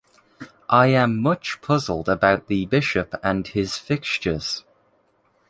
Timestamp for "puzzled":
1.61-2.09